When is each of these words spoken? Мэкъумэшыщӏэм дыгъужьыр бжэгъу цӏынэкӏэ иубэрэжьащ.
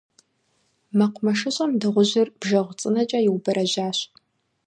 Мэкъумэшыщӏэм 0.97 1.71
дыгъужьыр 1.81 2.27
бжэгъу 2.39 2.77
цӏынэкӏэ 2.79 3.19
иубэрэжьащ. 3.27 3.97